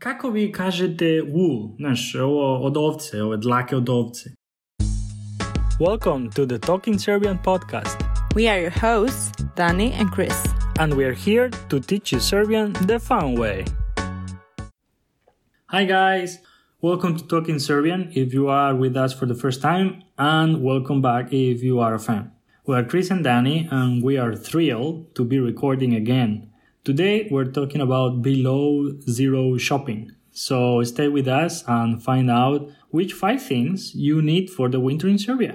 Kako 0.00 0.30
vi 0.30 0.52
kažete 0.52 1.04
wool, 1.04 1.76
znaš, 1.76 2.14
ovo 2.14 2.58
od 2.58 2.76
ovce, 2.76 3.22
ove 3.22 3.36
dlake 3.36 3.76
od 3.76 3.88
ovce? 3.88 4.30
Welcome 5.80 6.30
to 6.36 6.46
the 6.46 6.58
Talking 6.58 7.00
Serbian 7.00 7.38
podcast. 7.44 7.98
We 8.34 8.50
are 8.50 8.62
your 8.62 8.80
hosts, 8.80 9.44
Dani 9.56 9.92
and 10.00 10.10
Chris. 10.14 10.46
And 10.78 10.94
we 10.94 11.04
are 11.04 11.14
here 11.14 11.50
to 11.68 11.80
teach 11.80 12.12
you 12.12 12.20
Serbian 12.20 12.72
the 12.72 12.98
fun 12.98 13.38
way. 13.38 13.64
Hi 15.66 15.84
guys, 15.84 16.30
welcome 16.82 17.18
to 17.18 17.26
Talking 17.26 17.58
Serbian 17.58 18.10
if 18.14 18.34
you 18.34 18.48
are 18.48 18.74
with 18.74 18.96
us 18.96 19.18
for 19.18 19.26
the 19.28 19.40
first 19.40 19.62
time, 19.62 20.02
and 20.16 20.62
welcome 20.62 21.02
back 21.02 21.32
if 21.32 21.62
you 21.62 21.80
are 21.80 21.94
a 21.94 21.98
fan. 21.98 22.30
We 22.66 22.74
are 22.74 22.84
Chris 22.84 23.10
and 23.10 23.24
Dani, 23.24 23.68
and 23.70 24.02
we 24.04 24.20
are 24.20 24.36
thrilled 24.36 25.14
to 25.14 25.24
be 25.24 25.38
recording 25.38 25.94
again. 25.94 26.50
Today 26.82 27.28
we're 27.30 27.52
talking 27.52 27.82
about 27.82 28.22
below 28.22 28.90
zero 29.06 29.58
shopping. 29.58 30.12
So 30.32 30.82
stay 30.82 31.08
with 31.08 31.28
us 31.28 31.62
and 31.66 32.02
find 32.02 32.30
out 32.30 32.70
which 32.90 33.12
five 33.12 33.42
things 33.42 33.94
you 33.94 34.22
need 34.22 34.48
for 34.48 34.70
the 34.70 34.80
winter 34.80 35.08
in 35.08 35.18
Serbia. 35.18 35.54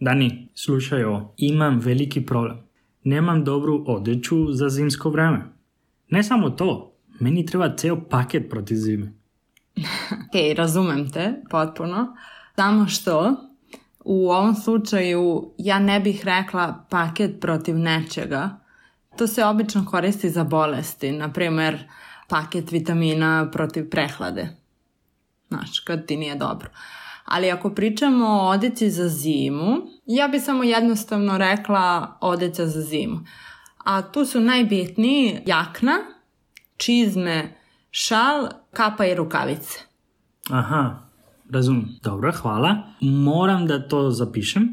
Dani, 0.00 0.48
slušaj 0.54 1.04
ovo. 1.04 1.34
Imam 1.36 1.80
veliki 1.80 2.26
problem. 2.26 2.58
Nemam 3.04 3.44
dobru 3.44 3.84
odeću 3.86 4.52
za 4.52 4.68
zimsko 4.68 5.10
vreme. 5.10 5.42
Ne 6.10 6.22
samo 6.22 6.50
to, 6.50 6.92
meni 7.20 7.46
treba 7.46 7.76
ceo 7.76 8.00
paket 8.10 8.50
protiv 8.50 8.74
zime. 8.74 9.12
ok, 10.12 10.56
razumem 10.56 11.10
te 11.10 11.42
potpuno. 11.50 12.16
Samo 12.56 12.86
što 12.88 13.36
u 14.04 14.30
ovom 14.30 14.54
slučaju 14.54 15.52
ja 15.58 15.78
ne 15.78 16.00
bih 16.00 16.24
rekla 16.24 16.86
paket 16.90 17.40
protiv 17.40 17.78
nečega, 17.78 18.58
To 19.18 19.26
se 19.26 19.44
obično 19.44 19.84
koristi 19.90 20.30
za 20.30 20.44
bolesti, 20.44 21.12
na 21.12 21.32
primer 21.32 21.88
paket 22.28 22.72
vitamina 22.72 23.50
protiv 23.52 23.90
prehlade. 23.90 24.48
Znaš, 25.48 25.80
kad 25.80 26.06
ti 26.06 26.16
nije 26.16 26.34
dobro. 26.34 26.70
Ali 27.24 27.50
ako 27.50 27.70
pričamo 27.70 28.26
o 28.26 28.48
odeći 28.48 28.90
za 28.90 29.08
zimu, 29.08 29.76
ja 30.06 30.28
bi 30.28 30.40
samo 30.40 30.64
jednostavno 30.64 31.38
rekla 31.38 32.18
odeća 32.20 32.66
za 32.66 32.80
zimu. 32.80 33.20
A 33.84 34.02
tu 34.02 34.24
su 34.24 34.40
najbitniji 34.40 35.40
jakna, 35.46 35.94
čizme, 36.76 37.58
šal, 37.90 38.48
kapa 38.72 39.06
i 39.06 39.14
rukavice. 39.14 39.78
Aha, 40.50 40.98
razumem. 41.50 41.88
Dobro, 42.02 42.32
hvala. 42.32 42.76
Moram 43.00 43.66
da 43.66 43.88
to 43.88 44.10
zapišem, 44.10 44.68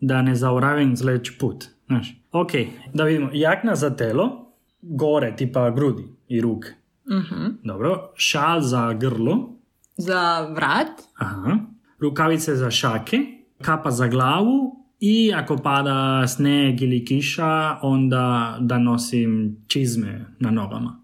da 0.00 0.22
ne 0.22 0.34
zaboravim 0.34 0.96
sledeći 0.96 1.38
put. 1.38 1.64
Znaš, 1.90 2.14
ok, 2.32 2.50
da 2.94 3.04
vidimo. 3.04 3.30
Jakna 3.32 3.76
za 3.76 3.96
telo, 3.96 4.52
gore, 4.82 5.36
tipa 5.36 5.70
grudi 5.70 6.04
i 6.28 6.40
ruke. 6.40 6.68
Mhm. 7.10 7.46
Dobro. 7.64 8.12
Šal 8.14 8.60
za 8.60 8.92
grlo. 8.92 9.56
Za 9.96 10.48
vrat. 10.54 10.88
Aha. 11.14 11.58
Rukavice 12.00 12.54
za 12.56 12.70
šake. 12.70 13.16
Kapa 13.62 13.90
za 13.90 14.06
glavu. 14.06 14.76
I 15.00 15.32
ako 15.34 15.56
pada 15.56 16.26
sneg 16.28 16.82
ili 16.82 17.04
kiša, 17.04 17.78
onda 17.82 18.56
da 18.60 18.78
nosim 18.78 19.56
čizme 19.68 20.26
na 20.38 20.50
nogama. 20.50 21.00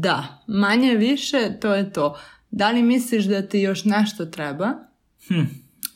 Da, 0.00 0.44
manje 0.46 0.94
više 0.94 1.58
to 1.60 1.74
je 1.74 1.92
to. 1.92 2.16
Da 2.50 2.70
li 2.70 2.82
misliš 2.82 3.24
da 3.24 3.42
ti 3.42 3.60
još 3.60 3.84
nešto 3.84 4.26
treba? 4.26 4.72
Hm, 5.28 5.44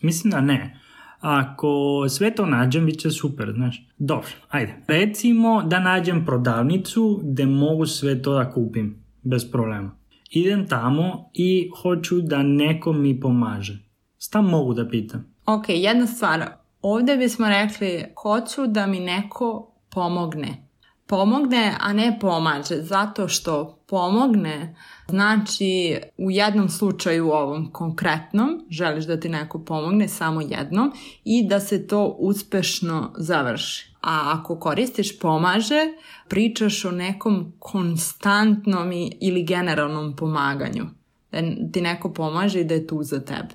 mislim 0.02 0.30
da 0.30 0.40
ne. 0.40 0.80
Ako 1.24 2.04
sve 2.08 2.34
to 2.34 2.46
nađem, 2.46 2.86
bit 2.86 3.00
će 3.00 3.10
super, 3.10 3.52
znaš. 3.54 3.88
Dobro, 3.98 4.28
ajde. 4.48 4.74
Recimo 4.88 5.62
da 5.62 5.80
nađem 5.80 6.24
prodavnicu 6.26 7.20
gde 7.24 7.46
mogu 7.46 7.86
sve 7.86 8.22
to 8.22 8.34
da 8.34 8.50
kupim, 8.52 9.04
bez 9.22 9.50
problema. 9.50 9.90
Idem 10.30 10.68
tamo 10.68 11.30
i 11.34 11.70
hoću 11.82 12.20
da 12.20 12.42
neko 12.42 12.92
mi 12.92 13.20
pomaže. 13.20 13.78
Šta 14.18 14.40
mogu 14.40 14.74
da 14.74 14.88
pitam? 14.88 15.34
Ok, 15.46 15.64
jedna 15.68 16.06
stvar. 16.06 16.46
Ovde 16.82 17.16
bismo 17.16 17.48
rekli, 17.48 18.04
hoću 18.22 18.66
da 18.66 18.86
mi 18.86 19.00
neko 19.00 19.74
pomogne. 19.90 20.68
Pomogne, 21.06 21.74
a 21.80 21.92
ne 21.92 22.18
pomaže, 22.20 22.76
zato 22.76 23.28
što 23.28 23.83
pomogne 23.94 24.74
znači 25.08 25.96
u 26.18 26.30
jednom 26.30 26.68
slučaju 26.68 27.30
ovom 27.30 27.72
konkretnom 27.72 28.66
želiš 28.70 29.04
da 29.04 29.20
ti 29.20 29.28
neko 29.28 29.64
pomogne 29.64 30.08
samo 30.08 30.40
jednom 30.40 30.92
i 31.24 31.48
da 31.48 31.60
se 31.60 31.86
to 31.86 32.16
uspešno 32.18 33.12
završi. 33.16 33.94
A 34.00 34.38
ako 34.38 34.58
koristiš 34.58 35.18
pomaže, 35.18 35.80
pričaš 36.28 36.84
o 36.84 36.90
nekom 36.90 37.52
konstantnom 37.58 38.90
ili 39.20 39.44
generalnom 39.44 40.16
pomaganju. 40.16 40.84
Da 41.32 41.38
ti 41.72 41.80
neko 41.80 42.12
pomaže 42.12 42.60
i 42.60 42.64
da 42.64 42.74
je 42.74 42.86
tu 42.86 43.02
za 43.02 43.20
tebe. 43.20 43.54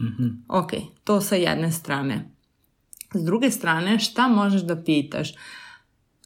Mm 0.00 0.06
-hmm. 0.18 0.36
Ok, 0.48 0.72
to 1.04 1.20
sa 1.20 1.36
jedne 1.36 1.72
strane. 1.72 2.30
S 3.14 3.24
druge 3.24 3.50
strane, 3.50 3.98
šta 3.98 4.28
možeš 4.28 4.62
da 4.62 4.82
pitaš? 4.82 5.32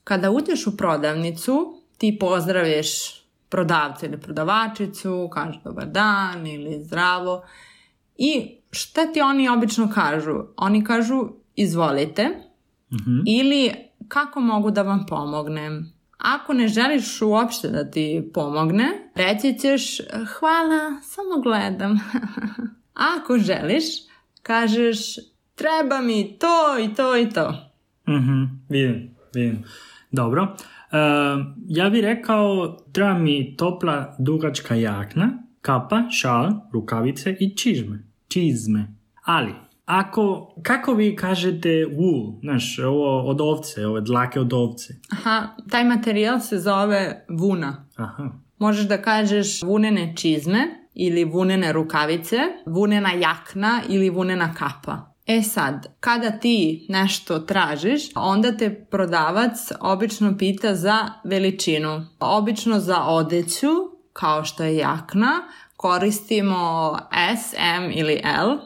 Kada 0.04 0.30
uđeš 0.30 0.66
u 0.66 0.76
prodavnicu, 0.76 1.80
ti 1.98 2.16
pozdraviš 2.20 3.23
prodavca 3.54 4.06
ili 4.06 4.20
prodavačicu, 4.20 5.28
kažu 5.32 5.58
dobar 5.64 5.86
dan 5.86 6.46
ili 6.46 6.84
zdravo. 6.84 7.44
I 8.16 8.58
šta 8.70 9.12
ti 9.12 9.20
oni 9.20 9.48
obično 9.48 9.90
kažu? 9.94 10.32
Oni 10.56 10.84
kažu 10.84 11.28
izvolite 11.56 12.24
mm 12.92 12.96
-hmm. 12.96 13.22
ili 13.26 13.74
kako 14.08 14.40
mogu 14.40 14.70
da 14.70 14.82
vam 14.82 15.06
pomognem. 15.08 15.92
Ako 16.18 16.52
ne 16.52 16.68
želiš 16.68 17.22
uopšte 17.22 17.68
da 17.68 17.90
ti 17.90 18.30
pomogne, 18.34 19.10
reći 19.14 19.58
ćeš 19.58 19.98
hvala, 20.38 21.00
samo 21.02 21.42
gledam. 21.42 22.00
Ako 23.16 23.38
želiš, 23.38 23.84
kažeš 24.42 24.98
treba 25.54 26.00
mi 26.00 26.38
to 26.38 26.78
i 26.80 26.94
to 26.94 27.16
i 27.16 27.30
to. 27.30 27.54
Mhm, 28.08 28.44
vidim, 28.68 29.16
vidim. 29.34 29.64
Dobro. 30.10 30.56
Uh, 30.94 31.44
ja 31.68 31.90
bih 31.90 32.02
rekao, 32.02 32.76
treba 32.92 33.18
mi 33.18 33.56
topla 33.56 34.16
dugačka 34.18 34.74
jakna, 34.74 35.28
kapa, 35.60 36.02
šal, 36.10 36.50
rukavice 36.72 37.36
i 37.40 37.56
čizme. 37.56 38.04
Čizme. 38.28 38.94
Ali, 39.24 39.52
ako, 39.84 40.54
kako 40.62 40.94
vi 40.94 41.16
kažete 41.16 41.68
wool, 41.68 42.40
znaš, 42.40 42.78
ovo 42.78 43.22
od 43.22 43.40
ovce, 43.40 43.86
ove 43.86 44.00
dlake 44.00 44.40
od 44.40 44.52
ovce? 44.52 44.94
Aha, 45.12 45.48
taj 45.70 45.84
materijal 45.84 46.40
se 46.40 46.58
zove 46.58 47.26
vuna. 47.28 47.88
Aha. 47.96 48.30
Možeš 48.58 48.88
da 48.88 49.02
kažeš 49.02 49.62
vunene 49.62 50.14
čizme 50.16 50.88
ili 50.94 51.24
vunene 51.24 51.72
rukavice, 51.72 52.36
vunena 52.66 53.12
jakna 53.12 53.80
ili 53.88 54.10
vunena 54.10 54.54
kapa. 54.54 55.13
E 55.26 55.42
sad, 55.42 55.86
kada 56.00 56.30
ti 56.30 56.86
nešto 56.88 57.38
tražiš, 57.38 58.02
onda 58.14 58.56
te 58.56 58.86
prodavac 58.90 59.58
obično 59.80 60.38
pita 60.38 60.74
za 60.74 61.08
veličinu. 61.24 62.06
Obično 62.20 62.80
za 62.80 63.04
odeću, 63.04 63.68
kao 64.12 64.44
što 64.44 64.64
je 64.64 64.76
jakna, 64.76 65.30
koristimo 65.76 66.96
S, 67.36 67.54
M 67.58 67.90
ili 67.94 68.20
L, 68.24 68.58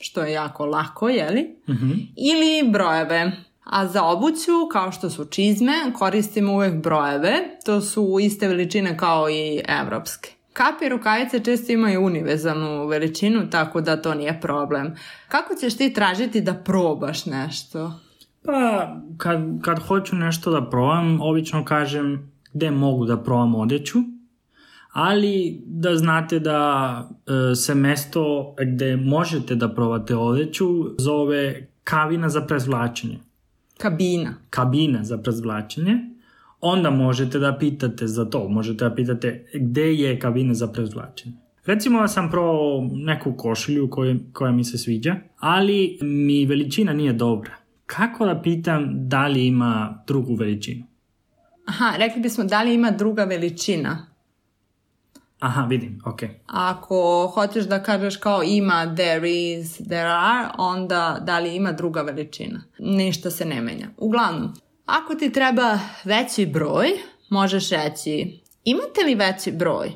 što 0.00 0.22
je 0.22 0.32
jako 0.32 0.66
lako, 0.66 1.08
jeli? 1.08 1.42
Mm 1.68 1.72
-hmm. 1.72 2.06
Ili 2.16 2.70
brojeve. 2.70 3.32
A 3.64 3.88
za 3.88 4.04
obuću, 4.04 4.68
kao 4.72 4.92
što 4.92 5.10
su 5.10 5.24
čizme, 5.24 5.72
koristimo 5.98 6.52
uvek 6.52 6.74
brojeve. 6.74 7.58
To 7.64 7.80
su 7.80 8.18
iste 8.20 8.48
veličine 8.48 8.96
kao 8.96 9.30
i 9.30 9.62
evropske. 9.68 10.30
Kape 10.54 10.86
i 10.86 10.88
rukavice 10.88 11.40
često 11.44 11.72
imaju 11.72 12.04
univerzalnu 12.04 12.86
veličinu, 12.86 13.50
tako 13.50 13.80
da 13.80 14.02
to 14.02 14.14
nije 14.14 14.40
problem. 14.40 14.94
Kako 15.28 15.54
ćeš 15.54 15.76
ti 15.76 15.92
tražiti 15.92 16.40
da 16.40 16.54
probaš 16.54 17.26
nešto? 17.26 18.00
Pa, 18.44 18.96
kad, 19.16 19.40
kad 19.62 19.78
hoću 19.78 20.16
nešto 20.16 20.50
da 20.50 20.70
probam, 20.70 21.20
obično 21.20 21.64
kažem 21.64 22.32
gde 22.52 22.70
mogu 22.70 23.04
da 23.06 23.22
probam 23.22 23.54
odeću, 23.54 23.98
ali 24.92 25.62
da 25.66 25.96
znate 25.96 26.38
da 26.38 27.08
e, 27.26 27.54
se 27.54 27.74
mesto 27.74 28.54
gde 28.74 28.96
možete 28.96 29.54
da 29.54 29.74
probate 29.74 30.16
odeću 30.16 30.66
zove 30.98 31.68
kavina 31.84 32.28
za 32.28 32.40
prezvlačenje. 32.40 33.18
Kabina. 33.78 34.34
Kabina 34.50 35.04
za 35.04 35.18
prezvlačenje 35.18 36.13
onda 36.64 36.90
možete 36.90 37.38
da 37.38 37.56
pitate 37.60 38.06
za 38.06 38.24
to, 38.24 38.48
možete 38.48 38.84
da 38.88 38.94
pitate 38.94 39.46
gde 39.54 39.94
je 39.94 40.18
kabina 40.18 40.54
za 40.54 40.66
prezvlačenje. 40.66 41.34
Recimo 41.66 42.00
da 42.00 42.08
sam 42.08 42.30
probao 42.30 42.88
neku 42.92 43.32
košulju 43.36 43.90
koja, 43.90 44.14
koja 44.32 44.52
mi 44.52 44.64
se 44.64 44.78
sviđa, 44.78 45.16
ali 45.38 45.98
mi 46.02 46.46
veličina 46.46 46.92
nije 46.92 47.12
dobra. 47.12 47.52
Kako 47.86 48.26
da 48.26 48.42
pitam 48.42 49.08
da 49.08 49.26
li 49.26 49.46
ima 49.46 50.02
drugu 50.06 50.34
veličinu? 50.34 50.84
Aha, 51.66 51.96
rekli 51.96 52.22
bismo 52.22 52.44
da 52.44 52.62
li 52.62 52.74
ima 52.74 52.90
druga 52.90 53.24
veličina. 53.24 54.06
Aha, 55.40 55.64
vidim, 55.64 56.00
ok. 56.04 56.20
Ako 56.46 57.30
hoćeš 57.34 57.64
da 57.64 57.82
kažeš 57.82 58.16
kao 58.16 58.42
ima, 58.42 58.94
there 58.96 59.30
is, 59.30 59.76
there 59.76 60.08
are, 60.08 60.48
onda 60.58 61.18
da 61.26 61.38
li 61.38 61.56
ima 61.56 61.72
druga 61.72 62.02
veličina. 62.02 62.62
Ništa 62.78 63.30
se 63.30 63.44
ne 63.44 63.60
menja. 63.60 63.88
Uglavnom, 63.96 64.54
Ako 64.86 65.14
ti 65.14 65.32
treba 65.32 65.78
veći 66.04 66.46
broj, 66.46 66.88
možeš 67.30 67.70
reći 67.70 68.40
imate 68.64 69.04
li 69.06 69.14
veći 69.14 69.52
broj? 69.52 69.92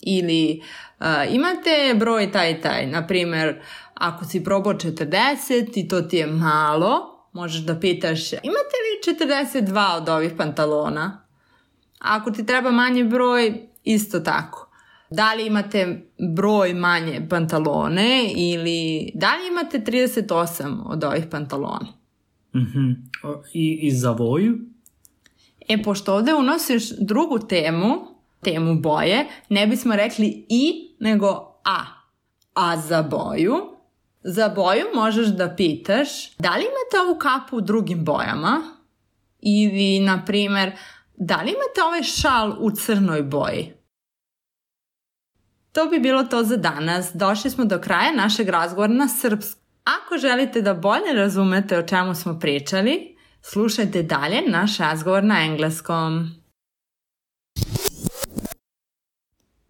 Ili 0.00 0.62
uh, 1.00 1.34
imate 1.34 1.94
broj 1.98 2.32
taj 2.32 2.50
i 2.52 2.60
taj, 2.60 2.86
na 2.86 3.06
primer, 3.06 3.62
ako 3.94 4.24
si 4.24 4.44
probao 4.44 4.74
40 4.74 5.70
i 5.74 5.88
to 5.88 6.02
ti 6.02 6.16
je 6.16 6.26
malo, 6.26 7.26
možeš 7.32 7.60
da 7.60 7.80
pitaš 7.80 8.32
imate 8.32 8.76
li 8.84 9.16
42 9.16 9.96
od 9.96 10.08
ovih 10.08 10.32
pantalona? 10.36 11.26
Ako 11.98 12.30
ti 12.30 12.46
treba 12.46 12.70
manji 12.70 13.04
broj, 13.04 13.68
isto 13.84 14.20
tako. 14.20 14.70
Da 15.10 15.34
li 15.34 15.46
imate 15.46 16.00
broj 16.36 16.74
manje 16.74 17.26
pantalone 17.30 18.32
ili 18.36 19.10
da 19.14 19.34
li 19.34 19.48
imate 19.48 19.78
38 19.78 20.82
od 20.86 21.04
ovih 21.04 21.24
pantalona? 21.30 22.03
Mhm. 22.54 22.90
I, 23.52 23.78
I 23.82 23.90
za 23.90 24.12
boju? 24.12 24.58
E, 25.68 25.82
pošto 25.82 26.14
ovde 26.14 26.34
unosiš 26.34 26.90
drugu 27.00 27.38
temu, 27.38 28.06
temu 28.42 28.80
boje, 28.80 29.26
ne 29.48 29.66
bismo 29.66 29.96
rekli 29.96 30.46
i, 30.48 30.94
nego 31.00 31.26
a. 31.64 31.84
A 32.54 32.76
za 32.80 33.02
boju? 33.02 33.54
Za 34.22 34.48
boju 34.48 34.84
možeš 34.94 35.26
da 35.26 35.54
pitaš 35.56 36.36
da 36.36 36.56
li 36.56 36.62
imate 36.62 37.08
ovu 37.08 37.18
kapu 37.18 37.56
u 37.56 37.60
drugim 37.60 38.04
bojama? 38.04 38.62
Ili, 39.40 40.00
na 40.00 40.24
primer, 40.24 40.72
da 41.16 41.36
li 41.36 41.50
imate 41.50 41.82
ovaj 41.86 42.02
šal 42.02 42.56
u 42.60 42.70
crnoj 42.70 43.22
boji? 43.22 43.72
To 45.72 45.86
bi 45.86 45.98
bilo 45.98 46.24
to 46.24 46.42
za 46.42 46.56
danas. 46.56 47.10
Došli 47.14 47.50
smo 47.50 47.64
do 47.64 47.78
kraja 47.78 48.12
našeg 48.12 48.48
razgovora 48.48 48.92
na 48.92 49.08
srpsku. 49.08 49.63
Ako 49.84 50.18
želite 50.18 50.62
da 50.62 50.74
bolje 50.74 51.12
razumete 51.14 51.78
o 51.78 51.82
čemu 51.82 52.14
smo 52.14 52.38
pričali, 52.38 53.16
slušajte 53.42 54.02
dalje 54.02 54.42
naš 54.46 54.78
razgovor 54.78 55.24
na 55.24 55.44
engleskom. 55.44 56.30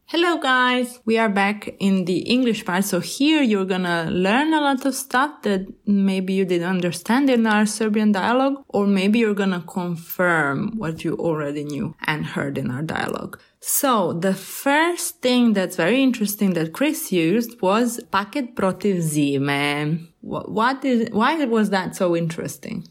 Hello 0.07 0.39
guys, 0.43 0.89
we 1.07 1.21
are 1.21 1.29
back 1.29 1.69
in 1.81 2.05
the 2.05 2.23
English 2.27 2.65
part. 2.65 2.85
So 2.87 3.01
here 3.01 3.43
you're 3.43 3.69
gonna 3.69 4.05
learn 4.11 4.55
a 4.55 4.61
lot 4.61 4.87
of 4.87 4.95
stuff 4.95 5.31
that 5.43 5.61
maybe 5.87 6.33
you 6.33 6.45
didn't 6.45 6.71
understand 6.71 7.31
in 7.31 7.47
our 7.47 7.67
Serbian 7.67 8.13
dialogue, 8.13 8.55
or 8.69 8.87
maybe 8.87 9.19
you're 9.19 9.35
gonna 9.35 9.65
confirm 9.67 10.79
what 10.79 11.05
you 11.05 11.17
already 11.19 11.65
knew 11.65 11.95
and 12.07 12.27
heard 12.27 12.59
in 12.59 12.71
our 12.71 12.83
dialogue. 12.83 13.39
So 13.67 14.13
the 14.13 14.35
first 14.35 15.23
thing 15.23 15.55
that's 15.55 15.77
very 15.77 16.03
interesting 16.03 16.53
that 16.53 16.75
Chris 16.75 17.11
used 17.11 17.63
was 17.63 17.99
paket 18.13 18.55
protiv 18.57 19.01
zime. 19.01 20.13
What 20.21 20.85
is, 20.85 21.09
why 21.13 21.43
was 21.47 21.71
that 21.71 21.97
so 21.97 22.15
interesting? 22.15 22.87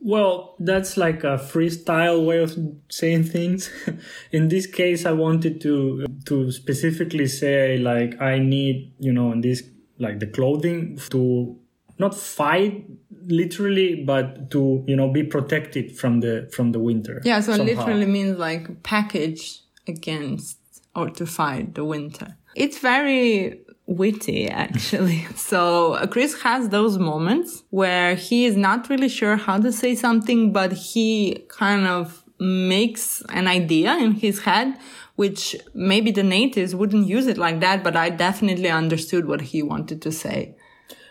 Well, 0.00 0.56
that's 0.58 0.96
like 0.96 1.22
a 1.22 1.38
freestyle 1.38 2.26
way 2.26 2.42
of 2.42 2.58
saying 2.88 3.24
things. 3.24 3.70
in 4.32 4.48
this 4.48 4.66
case, 4.66 5.06
I 5.06 5.12
wanted 5.12 5.60
to 5.60 6.06
to 6.26 6.50
specifically 6.50 7.28
say 7.28 7.78
like 7.78 8.20
I 8.20 8.40
need, 8.40 8.92
you 8.98 9.12
know, 9.12 9.30
in 9.30 9.42
this 9.42 9.62
like 9.98 10.18
the 10.18 10.26
clothing 10.26 10.98
to 11.10 11.56
not 12.00 12.16
fight 12.16 12.84
literally 13.26 14.02
but 14.04 14.50
to 14.50 14.82
you 14.88 14.96
know 14.96 15.08
be 15.08 15.22
protected 15.22 15.96
from 15.96 16.20
the 16.20 16.48
from 16.50 16.72
the 16.72 16.78
winter 16.80 17.20
yeah 17.22 17.38
so 17.38 17.54
somehow. 17.54 17.74
literally 17.74 18.06
means 18.06 18.38
like 18.38 18.82
package 18.82 19.60
against 19.86 20.58
or 20.94 21.10
to 21.10 21.26
fight 21.26 21.74
the 21.74 21.84
winter. 21.84 22.36
It's 22.54 22.78
very 22.78 23.60
witty 23.86 24.48
actually. 24.48 25.26
so 25.36 26.06
Chris 26.10 26.42
has 26.42 26.68
those 26.68 26.98
moments 26.98 27.64
where 27.70 28.14
he 28.14 28.44
is 28.44 28.56
not 28.56 28.88
really 28.88 29.08
sure 29.08 29.36
how 29.36 29.58
to 29.58 29.72
say 29.72 29.94
something, 29.94 30.52
but 30.52 30.72
he 30.72 31.44
kind 31.48 31.86
of 31.86 32.24
makes 32.38 33.22
an 33.28 33.46
idea 33.46 33.96
in 33.96 34.12
his 34.12 34.40
head, 34.40 34.78
which 35.16 35.54
maybe 35.74 36.10
the 36.10 36.22
natives 36.22 36.74
wouldn't 36.74 37.06
use 37.06 37.26
it 37.26 37.36
like 37.36 37.60
that, 37.60 37.84
but 37.84 37.96
I 37.96 38.10
definitely 38.10 38.70
understood 38.70 39.26
what 39.26 39.40
he 39.42 39.62
wanted 39.62 40.00
to 40.02 40.12
say. 40.12 40.56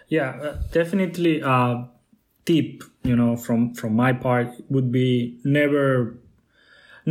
Yeah, 0.07 0.29
uh, 0.41 0.57
definitely. 0.71 1.43
Uh, 1.43 1.83
tip, 2.45 2.83
you 3.03 3.15
know, 3.15 3.35
from 3.35 3.75
from 3.75 3.95
my 3.95 4.11
part 4.11 4.49
would 4.69 4.91
be 4.91 5.37
never 5.43 6.17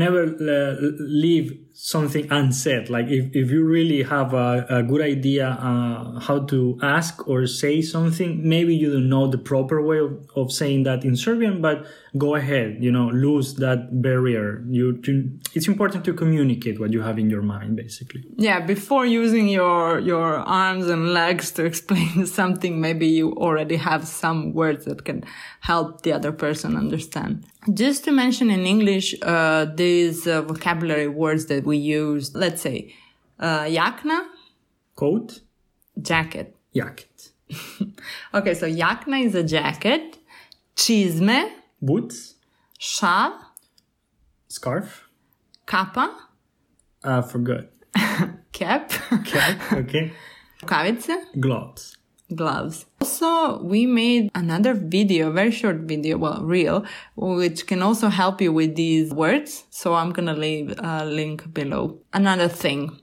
never 0.05 0.23
uh, 0.25 0.77
leave 1.25 1.49
something 1.81 2.27
unsaid. 2.33 2.91
Like 2.91 3.07
if, 3.07 3.37
if 3.37 3.53
you 3.53 3.65
really 3.65 4.03
have 4.03 4.35
a, 4.35 4.67
a 4.69 4.83
good 4.83 5.01
idea 5.01 5.51
uh, 5.51 6.19
how 6.19 6.41
to 6.47 6.77
ask 6.83 7.29
or 7.29 7.47
say 7.47 7.83
something, 7.83 8.47
maybe 8.47 8.75
you 8.75 8.93
don't 8.93 9.09
know 9.09 9.29
the 9.29 9.39
proper 9.39 9.81
way 9.81 9.99
of, 9.99 10.29
of 10.35 10.51
saying 10.51 10.83
that 10.83 11.05
in 11.05 11.15
Serbian, 11.15 11.63
but 11.63 11.87
go 12.17 12.35
ahead, 12.35 12.79
you 12.81 12.91
know, 12.91 13.09
lose 13.09 13.55
that 13.57 14.03
barrier. 14.03 14.65
You, 14.69 15.01
you, 15.05 15.39
it's 15.55 15.69
important 15.69 16.05
to 16.07 16.15
communicate 16.15 16.81
what 16.81 16.93
you 16.93 17.01
have 17.03 17.17
in 17.17 17.31
your 17.31 17.43
mind, 17.43 17.77
basically. 17.77 18.25
Yeah, 18.37 18.59
before 18.59 19.07
using 19.07 19.49
your 19.49 20.01
your 20.01 20.37
arms 20.37 20.89
and 20.89 21.15
legs 21.15 21.53
to 21.53 21.65
explain 21.71 22.27
something, 22.27 22.81
maybe 22.81 23.07
you 23.07 23.35
already 23.35 23.77
have 23.77 24.09
some 24.09 24.53
words 24.53 24.85
that 24.87 25.05
can 25.05 25.25
help 25.61 26.03
the 26.03 26.13
other 26.13 26.33
person 26.33 26.77
understand. 26.77 27.47
Just 27.75 28.05
to 28.05 28.13
mention 28.13 28.51
in 28.51 28.65
English, 28.65 29.15
uh, 29.23 29.67
these 29.75 30.27
uh, 30.27 30.43
vocabulary 30.43 31.09
words 31.09 31.47
that 31.47 31.67
we 31.69 31.77
use, 31.77 32.35
let's 32.35 32.63
say, 32.63 32.95
uh, 33.39 33.65
jakna, 33.65 34.19
coat, 34.97 35.41
jacket. 36.01 36.57
Jacket. 36.75 37.31
okay, 38.35 38.55
so 38.55 38.67
jakna 38.67 39.25
is 39.25 39.35
a 39.35 39.43
jacket, 39.43 40.17
čizme, 40.75 41.51
boots, 41.81 42.35
šal, 42.81 43.35
scarf, 44.49 45.09
kapa, 45.67 46.09
uh, 47.05 47.23
forgot. 47.23 47.69
cap, 48.53 48.91
cap, 49.25 49.73
okay. 49.73 50.13
Rukavice, 50.63 51.15
gloves 51.39 51.98
gloves. 52.35 52.87
Also, 53.01 53.63
we 53.63 53.87
made 53.87 54.31
another 54.35 54.75
video, 54.75 55.31
very 55.33 55.51
short 55.51 55.77
video, 55.81 56.19
well, 56.19 56.43
real, 56.43 56.85
which 57.17 57.67
can 57.67 57.83
also 57.83 58.09
help 58.09 58.41
you 58.41 58.53
with 58.53 58.77
these 58.77 59.13
words. 59.13 59.65
So 59.71 59.95
I'm 59.95 60.13
going 60.13 60.27
to 60.27 60.35
leave 60.35 60.75
a 60.79 61.05
link 61.05 61.53
below. 61.53 61.99
Another 62.13 62.49
thing. 62.49 63.01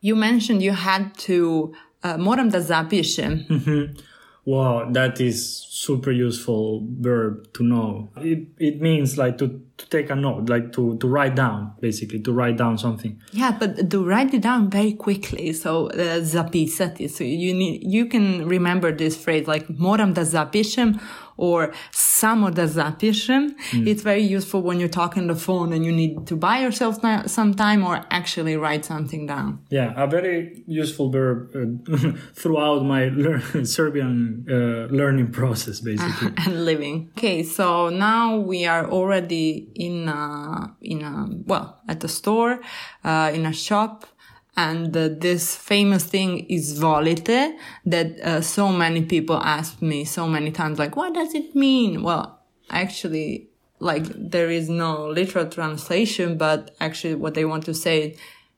You 0.00 0.16
mentioned 0.16 0.62
you 0.62 0.72
had 0.72 1.16
to, 1.18 1.72
uh, 2.02 2.16
moram 2.18 2.50
da 2.50 2.58
zapišem. 2.58 3.96
Wow, 4.46 4.88
that 4.92 5.20
is 5.20 5.66
super 5.68 6.12
useful 6.12 6.86
verb 7.00 7.52
to 7.54 7.64
know. 7.64 8.10
It, 8.18 8.46
it 8.58 8.80
means 8.80 9.18
like 9.18 9.38
to, 9.38 9.60
to 9.76 9.88
take 9.90 10.08
a 10.08 10.14
note, 10.14 10.48
like 10.48 10.72
to, 10.74 10.96
to 10.98 11.08
write 11.08 11.34
down, 11.34 11.72
basically, 11.80 12.20
to 12.20 12.32
write 12.32 12.56
down 12.56 12.78
something. 12.78 13.20
Yeah, 13.32 13.50
but 13.58 13.90
to 13.90 14.04
write 14.04 14.32
it 14.34 14.42
down 14.42 14.70
very 14.70 14.92
quickly. 14.92 15.52
So, 15.52 15.88
uh, 15.88 16.20
zapisati. 16.20 17.10
So 17.10 17.24
you 17.24 17.52
need, 17.54 17.82
you 17.82 18.06
can 18.06 18.46
remember 18.46 18.92
this 18.92 19.16
phrase 19.16 19.48
like 19.48 19.68
moram 19.68 20.12
da 20.12 20.22
zapišem 20.22 21.00
or 21.36 21.72
samo 21.92 22.50
da 22.50 22.66
zapišem. 22.66 23.50
Mm. 23.72 23.86
It's 23.86 24.02
very 24.02 24.22
useful 24.36 24.62
when 24.62 24.80
you're 24.80 24.88
talking 24.88 25.22
on 25.22 25.28
the 25.28 25.40
phone 25.40 25.72
and 25.72 25.84
you 25.84 25.92
need 25.92 26.26
to 26.26 26.36
buy 26.36 26.58
yourself 26.58 26.96
some 27.26 27.54
time 27.54 27.84
or 27.84 28.04
actually 28.10 28.56
write 28.56 28.84
something 28.84 29.26
down. 29.26 29.58
Yeah, 29.70 29.92
a 29.96 30.06
very 30.06 30.64
useful 30.66 31.10
verb 31.10 31.50
uh, 31.54 32.12
throughout 32.34 32.84
my 32.84 33.08
lear- 33.08 33.42
Serbian 33.64 34.46
uh, 34.48 34.94
learning 34.94 35.32
process, 35.32 35.80
basically. 35.80 36.32
and 36.46 36.64
living. 36.64 37.10
Okay, 37.18 37.42
so 37.42 37.88
now 37.90 38.36
we 38.36 38.66
are 38.66 38.86
already 38.90 39.68
in 39.74 40.08
a, 40.08 40.74
in 40.80 41.02
a, 41.02 41.26
well, 41.46 41.80
at 41.88 42.00
the 42.00 42.08
store, 42.08 42.60
uh, 43.04 43.30
in 43.34 43.46
a 43.46 43.52
shop 43.52 44.06
and 44.56 44.96
uh, 44.96 45.08
this 45.08 45.54
famous 45.54 46.04
thing 46.04 46.46
izvolite 46.48 47.56
that 47.84 48.20
uh, 48.20 48.40
so 48.40 48.72
many 48.72 49.02
people 49.04 49.36
ask 49.36 49.82
me 49.82 50.04
so 50.04 50.26
many 50.26 50.50
times, 50.50 50.78
like, 50.78 50.96
what 50.96 51.14
does 51.14 51.34
it 51.34 51.54
mean? 51.54 52.02
Well, 52.02 52.40
actually, 52.70 53.50
like, 53.80 54.04
there 54.16 54.50
is 54.50 54.68
no 54.68 55.08
literal 55.08 55.46
translation, 55.46 56.38
but 56.38 56.74
actually 56.80 57.16
what 57.16 57.34
they 57.34 57.44
want 57.44 57.64
to 57.66 57.74
say, 57.74 58.16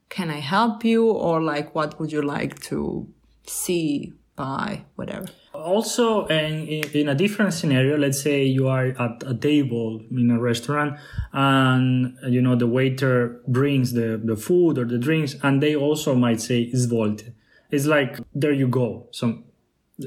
can 0.09 0.31
I 0.31 0.39
help 0.39 0.85
you? 0.85 1.11
Or 1.11 1.43
like, 1.43 1.75
what 1.75 1.99
would 1.99 2.13
you 2.13 2.23
like 2.23 2.61
to 2.63 3.09
see, 3.47 4.13
buy, 4.37 4.85
whatever 4.95 5.27
also 5.59 6.27
in, 6.27 6.69
in 6.95 7.09
a 7.09 7.15
different 7.15 7.53
scenario 7.53 7.97
let's 7.97 8.21
say 8.21 8.45
you 8.45 8.69
are 8.69 8.87
at 8.87 9.23
a 9.27 9.35
table 9.35 10.01
in 10.11 10.31
a 10.31 10.41
restaurant 10.41 10.99
and 11.33 12.17
you 12.29 12.41
know 12.41 12.57
the 12.57 12.67
waiter 12.67 13.41
brings 13.47 13.93
the, 13.93 14.21
the 14.23 14.37
food 14.37 14.79
or 14.79 14.85
the 14.85 14.99
drinks 14.99 15.37
and 15.43 15.63
they 15.63 15.75
also 15.77 16.15
might 16.15 16.41
say 16.41 16.71
izvolte 16.73 17.33
it's 17.71 17.87
like 17.87 18.19
there 18.35 18.53
you 18.53 18.69
go. 18.69 19.09
So 19.11 19.43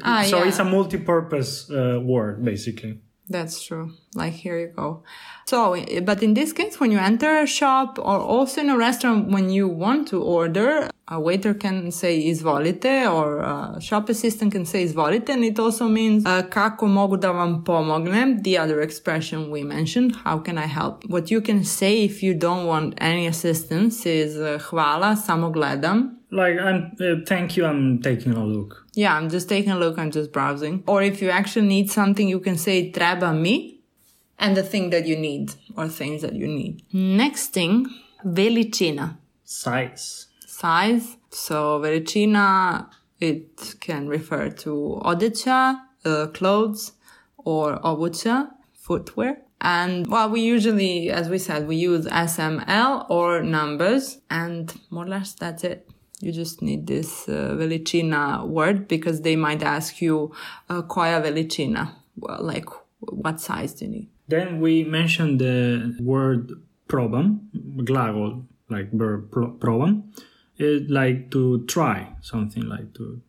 ah, 0.03 0.23
so 0.23 0.39
yeah. 0.39 0.47
it's 0.47 0.59
a 0.59 0.63
multi-purpose 0.63 1.69
uh, 1.69 1.99
word 2.01 2.43
basically 2.43 2.99
That's 3.31 3.63
true. 3.63 3.93
Like 4.13 4.33
here 4.33 4.59
you 4.59 4.67
go. 4.75 5.03
So, 5.45 5.81
but 6.03 6.21
in 6.21 6.33
this 6.33 6.51
case, 6.51 6.79
when 6.81 6.91
you 6.91 6.99
enter 6.99 7.37
a 7.39 7.47
shop 7.47 7.97
or 7.97 8.19
also 8.19 8.59
in 8.61 8.69
a 8.69 8.77
restaurant, 8.77 9.29
when 9.29 9.49
you 9.49 9.67
want 9.69 10.09
to 10.09 10.21
order, 10.21 10.89
a 11.07 11.19
waiter 11.19 11.53
can 11.53 11.91
say 11.91 12.21
izvolite 12.25 13.09
or 13.09 13.39
a 13.39 13.79
shop 13.81 14.09
assistant 14.09 14.51
can 14.51 14.65
say 14.65 14.85
izvolite 14.85 15.29
and 15.29 15.45
it 15.45 15.57
also 15.59 15.87
means 15.87 16.25
uh, 16.25 16.43
kako 16.43 16.87
mogu 16.87 17.19
da 17.19 17.31
vam 17.31 17.63
pomognem, 17.63 18.43
the 18.43 18.57
other 18.57 18.81
expression 18.81 19.49
we 19.49 19.63
mentioned, 19.63 20.15
how 20.25 20.37
can 20.37 20.57
I 20.57 20.65
help? 20.65 21.05
What 21.07 21.31
you 21.31 21.39
can 21.41 21.63
say 21.63 22.03
if 22.03 22.21
you 22.21 22.33
don't 22.33 22.65
want 22.65 22.95
any 22.97 23.27
assistance 23.27 24.05
is 24.05 24.37
uh, 24.37 24.59
hvala, 24.59 25.15
samo 25.15 25.51
gledam. 25.53 26.17
Like, 26.31 26.57
I'm, 26.57 26.95
uh, 27.01 27.25
thank 27.25 27.57
you, 27.57 27.65
I'm 27.65 28.01
taking 28.01 28.31
a 28.31 28.45
look. 28.45 28.87
Yeah, 28.93 29.15
I'm 29.15 29.29
just 29.29 29.49
taking 29.49 29.71
a 29.71 29.77
look, 29.77 29.99
I'm 29.99 30.11
just 30.11 30.31
browsing. 30.31 30.83
Or 30.87 31.03
if 31.03 31.21
you 31.21 31.29
actually 31.29 31.67
need 31.67 31.91
something, 31.91 32.27
you 32.27 32.39
can 32.39 32.57
say 32.57 32.89
treba 32.91 33.33
mi 33.37 33.81
and 34.39 34.55
the 34.55 34.63
thing 34.63 34.91
that 34.91 35.05
you 35.05 35.17
need 35.17 35.53
or 35.75 35.89
things 35.89 36.21
that 36.21 36.33
you 36.33 36.47
need. 36.47 36.83
Next 36.93 37.47
thing, 37.47 37.85
veličina. 38.25 39.17
Size. 39.43 40.27
Size. 40.47 41.17
So 41.31 41.79
veličina, 41.79 42.87
it 43.19 43.75
can 43.81 44.07
refer 44.07 44.49
to 44.49 45.01
odeća, 45.03 45.75
uh, 46.05 46.31
clothes, 46.33 46.93
or 47.37 47.79
obuća, 47.83 48.47
footwear. 48.87 49.35
And 49.59 50.07
well, 50.07 50.29
we 50.29 50.41
usually, 50.41 51.11
as 51.11 51.29
we 51.29 51.37
said, 51.37 51.67
we 51.67 51.75
use 51.75 52.07
SML 52.07 53.05
or 53.09 53.43
numbers 53.43 54.17
and 54.29 54.73
more 54.89 55.05
or 55.05 55.09
less 55.09 55.33
that's 55.33 55.63
it. 55.63 55.87
You 56.21 56.31
just 56.31 56.61
need 56.61 56.87
this 56.87 57.27
uh, 57.27 57.55
veličina 57.57 58.47
word 58.47 58.87
because 58.87 59.21
they 59.21 59.35
might 59.35 59.63
ask 59.63 60.01
you 60.01 60.31
uh, 60.69 60.81
koja 60.83 61.21
veličina, 61.21 61.95
well, 62.15 62.43
like 62.43 62.65
what 62.99 63.39
size 63.39 63.73
do 63.73 63.85
you 63.85 63.91
need? 63.91 64.09
Then 64.27 64.61
we 64.61 64.83
mentioned 64.83 65.39
the 65.39 65.95
word 65.99 66.51
probam, 66.87 67.39
glagol, 67.77 68.45
like 68.69 68.91
verb 68.91 69.31
pro- 69.31 69.53
probam, 69.53 70.03
it, 70.57 70.89
like 70.89 71.31
to 71.31 71.65
try 71.65 72.15
something 72.21 72.63
like 72.63 72.93
to. 72.93 73.21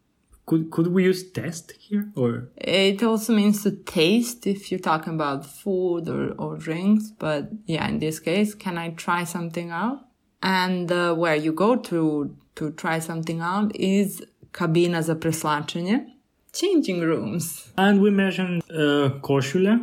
Could 0.44 0.70
could 0.70 0.88
we 0.88 1.04
use 1.04 1.30
test 1.30 1.72
here 1.78 2.10
or? 2.16 2.48
It 2.56 3.02
also 3.02 3.32
means 3.32 3.62
to 3.62 3.70
taste 3.70 4.46
if 4.46 4.70
you're 4.70 4.80
talking 4.80 5.14
about 5.14 5.46
food 5.46 6.08
or, 6.08 6.32
or 6.32 6.56
drinks. 6.56 7.10
But 7.10 7.50
yeah, 7.66 7.86
in 7.88 8.00
this 8.00 8.18
case, 8.18 8.54
can 8.54 8.76
I 8.76 8.90
try 8.90 9.24
something 9.24 9.70
out? 9.70 10.00
And 10.42 10.90
uh, 10.90 11.14
where 11.14 11.36
you 11.36 11.52
go 11.52 11.76
to 11.76 12.36
to 12.56 12.70
try 12.72 12.98
something 12.98 13.40
out 13.40 13.74
is 13.74 14.22
kabina 14.52 15.02
za 15.02 15.14
preslačenje, 15.14 16.06
changing 16.52 17.00
rooms. 17.00 17.68
And 17.76 18.00
we 18.00 18.10
mentioned 18.10 18.62
uh, 18.70 19.20
košulja, 19.20 19.78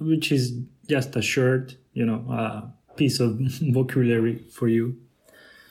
which 0.00 0.32
is 0.32 0.52
just 0.88 1.16
a 1.16 1.22
shirt, 1.22 1.76
you 1.94 2.04
know, 2.04 2.24
a 2.30 2.72
piece 2.96 3.20
of 3.20 3.38
vocabulary 3.72 4.44
for 4.50 4.68
you. 4.68 4.96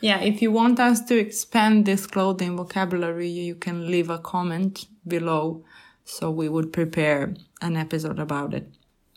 Yeah, 0.02 0.20
if 0.22 0.42
you 0.42 0.52
want 0.52 0.80
us 0.80 1.06
to 1.06 1.18
expand 1.20 1.86
this 1.86 2.08
clothing 2.08 2.58
vocabulary, 2.58 3.30
you 3.30 3.54
can 3.54 3.92
leave 3.92 4.10
a 4.10 4.18
comment 4.18 4.88
below 5.08 5.64
so 6.06 6.32
we 6.32 6.50
would 6.50 6.74
prepare 6.74 7.36
an 7.62 7.78
episode 7.78 8.18
about 8.20 8.54
it. 8.56 8.68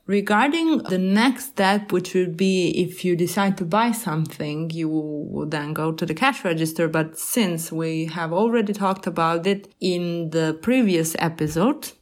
Regarding 0.06 0.78
the 0.78 0.98
next 0.98 1.46
step, 1.46 1.90
which 1.90 2.12
would 2.12 2.36
be 2.36 2.68
if 2.70 3.06
you 3.06 3.16
decide 3.16 3.56
to 3.56 3.64
buy 3.64 3.90
something, 3.90 4.68
you 4.70 4.88
would 4.88 5.50
then 5.50 5.72
go 5.72 5.92
to 5.92 6.04
the 6.04 6.12
cash 6.12 6.44
register. 6.44 6.88
But 6.88 7.18
since 7.18 7.72
we 7.72 8.06
have 8.06 8.30
already 8.30 8.74
talked 8.74 9.06
about 9.06 9.46
it 9.46 9.72
in 9.80 10.28
the 10.30 10.58
previous 10.60 11.16
episode, 11.18 11.92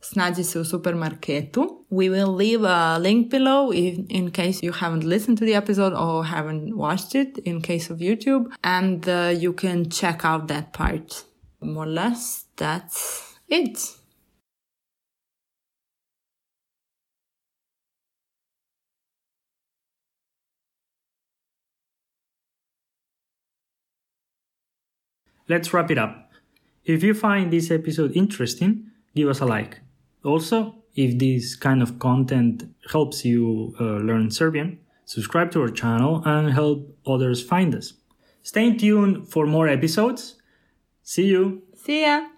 Snađi 0.00 0.44
se 0.44 0.58
u 0.58 0.64
supermarketu. 0.64 1.84
We 1.90 2.08
will 2.08 2.36
leave 2.36 2.68
a 2.68 2.98
link 2.98 3.30
below 3.30 3.72
in, 3.72 4.06
in 4.08 4.30
case 4.30 4.66
you 4.66 4.72
haven't 4.72 5.04
listened 5.04 5.38
to 5.38 5.44
the 5.44 5.54
episode 5.54 5.92
or 5.92 6.24
haven't 6.24 6.74
watched 6.74 7.14
it 7.14 7.38
in 7.44 7.60
case 7.60 7.92
of 7.92 7.98
YouTube. 7.98 8.44
And 8.62 9.08
uh, 9.08 9.32
you 9.42 9.52
can 9.52 9.90
check 9.90 10.24
out 10.24 10.48
that 10.48 10.72
part. 10.72 11.24
More 11.60 11.84
or 11.84 11.86
less, 11.86 12.44
that's 12.56 13.38
it. 13.48 13.78
Let's 25.48 25.72
wrap 25.72 25.90
it 25.90 25.98
up. 25.98 26.30
If 26.84 27.02
you 27.02 27.14
find 27.14 27.52
this 27.52 27.70
episode 27.70 28.16
interesting, 28.16 28.90
give 29.14 29.28
us 29.28 29.40
a 29.40 29.46
like. 29.46 29.80
Also, 30.24 30.76
if 30.94 31.18
this 31.18 31.56
kind 31.56 31.82
of 31.82 31.98
content 31.98 32.64
helps 32.90 33.24
you 33.24 33.74
uh, 33.80 33.98
learn 33.98 34.30
Serbian, 34.30 34.78
subscribe 35.04 35.50
to 35.52 35.62
our 35.62 35.68
channel 35.68 36.22
and 36.24 36.52
help 36.52 36.96
others 37.06 37.42
find 37.42 37.74
us. 37.74 37.94
Stay 38.42 38.76
tuned 38.76 39.28
for 39.28 39.46
more 39.46 39.68
episodes. 39.68 40.36
See 41.02 41.26
you! 41.26 41.62
See 41.74 42.02
ya! 42.02 42.35